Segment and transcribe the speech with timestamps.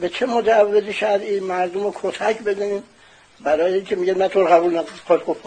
[0.00, 2.82] به چه مجوزی شرعی مردم رو کتک بدین؟
[3.40, 4.82] برای اینکه میگه نه تو قبول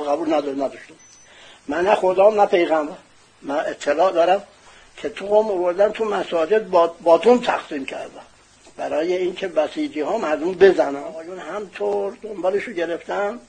[0.07, 0.93] قبول نداره نداشته
[1.67, 2.95] من نه خدام نه پیغمبر.
[3.41, 4.43] من اطلاع دارم
[4.97, 8.21] که تو قوم آوردن تو مساجد با باتون تقسیم کردن.
[8.77, 11.03] برای اینکه بسیجی ها مردم بزنن.
[11.03, 13.39] آقایون همطور دنبالشو گرفتن.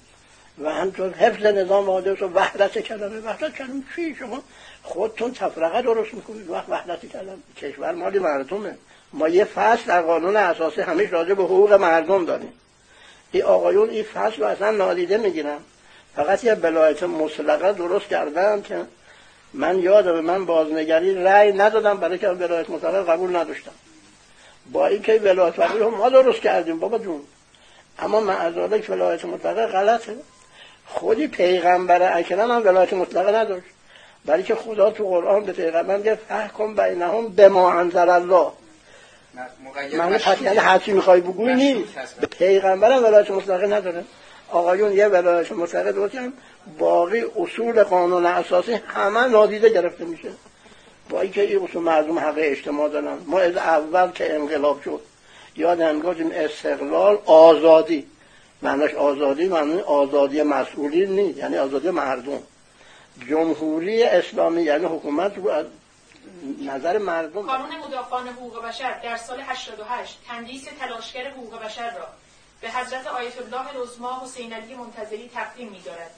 [0.58, 4.42] و همطور حفظ نظام حادث و وحدت کلمه وحدت کلمه چی شما؟
[4.82, 7.36] خودتون تفرقه درست می‌کنید وقت وحدت کلمه.
[7.56, 8.74] کشور مالی مردمه.
[9.12, 12.52] ما یه فصل در قانون اساسی همیشه راجع به حقوق مردم داریم.
[13.32, 15.58] این آقایون این فصل رو اصلا نادیده می‌گیرن.
[16.16, 18.84] فقط یه بلایت مطلقه درست کردن که
[19.52, 23.72] من یادم من بازنگری رأی ندادم برای که ولایت مطلقه قبول نداشتم.
[24.72, 27.20] با اینکه ولایت فقیه ما درست کردیم بابا جون.
[27.98, 30.16] اما معذالک ولایت مطلقه غلطه.
[30.96, 33.66] خودی پیغمبر اکرم هم ولایت مطلقه نداشت.
[34.24, 38.46] برای که خدا تو قرآن به پیغمبر میگه فحکم بینهم به ما انزل الله.
[39.98, 41.88] من یعنی هرچی می‌خوای بگوی نیست.
[42.38, 44.04] پیغمبر ولایت مطلقه نداره.
[44.50, 46.14] آقایون یه ولایت مطلقه درست
[46.78, 50.28] باقی اصول قانون اساسی همه نادیده گرفته میشه.
[51.10, 53.18] با اینکه این اصول مردم حق اجتماع دارن.
[53.26, 55.00] ما از اول که انقلاب شد.
[55.56, 58.06] یادم گفتیم استقلال آزادی.
[58.62, 62.42] معناش آزادی معنی آزادی مسئولین نیست یعنی آزادی مردم.
[63.28, 65.66] جمهوری اسلامی یعنی حکومت رو از
[66.62, 72.06] نظر مردم قانون مدافعان حقوق بشر در سال 88 تندیس تلاشگر حقوق بشر را
[72.60, 76.10] به حضرت آیت الله العظما حسین علی منتظری تقدیم می‌دارد.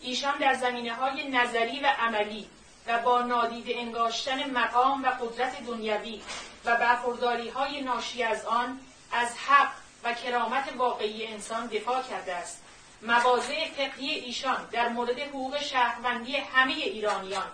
[0.00, 2.46] ایشان در زمینه های نظری و عملی
[2.86, 6.20] و با نادیده انگاشتن مقام و قدرت دنیوی
[6.64, 8.80] و برخورداری های ناشی از آن
[9.12, 12.62] از حق و کرامت واقعی انسان دفاع کرده است.
[13.02, 17.46] مواضع فقهی ایشان در مورد حقوق شهروندی همه ایرانیان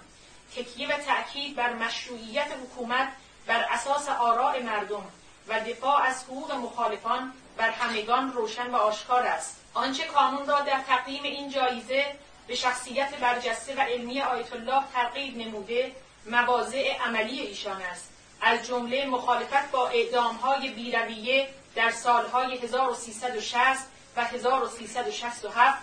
[0.56, 3.09] تکیه و تأکید بر مشروعیت حکومت
[3.47, 5.05] بر اساس آراء مردم
[5.48, 9.56] و دفاع از حقوق مخالفان بر همگان روشن و آشکار است.
[9.75, 12.05] آنچه قانون را در تقدیم این جایزه
[12.47, 15.93] به شخصیت برجسته و علمی آیت الله ترغیب نموده
[16.27, 18.11] مواضع عملی ایشان است.
[18.41, 23.86] از جمله مخالفت با اعدامهای بیرویه در سالهای 1360
[24.16, 25.78] و 1367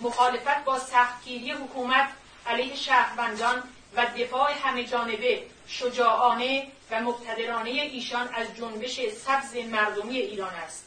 [0.00, 2.08] مخالفت با سختگیری حکومت
[2.46, 3.62] علیه شهروندان
[3.96, 10.84] و دفاع همه جانبه شجاعانه و مقتدرانه ایشان از جنبش سبز مردمی ایران است.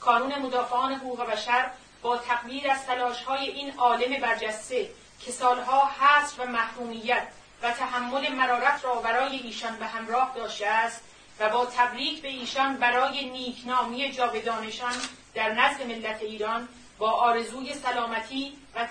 [0.00, 1.70] کانون مدافعان حقوق بشر
[2.02, 2.78] با تقدیر از
[3.26, 4.90] های این عالم برجسته
[5.20, 7.26] که سالها حصر و محرومیت
[7.62, 11.00] و تحمل مرارت را برای ایشان به همراه داشته است
[11.40, 14.94] و با تبریک به ایشان برای نیکنامی جاودانشان
[15.34, 18.88] در نزد ملت ایران با آرزوی سلامتی و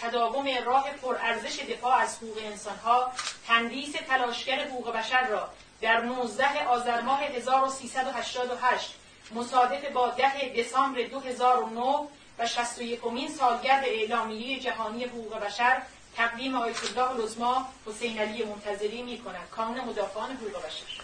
[0.00, 3.12] تداوم راه پرارزش دفاع از حقوق انسانها
[3.46, 5.48] تندیس تلاشگر حقوق بشر را
[5.80, 8.94] در 19 آذر ماه 1388
[9.34, 15.82] مصادف با ده دسامبر 2009 و 61 سالگرد اعلامیه جهانی حقوق بشر
[16.16, 21.03] تقدیم آیت الله العظما حسین علی منتظری می کند کانون مدافعان حقوق بشر.